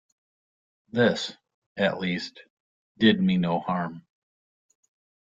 [0.91, 1.31] This,
[1.77, 2.39] at least,
[2.97, 4.03] did me no harm.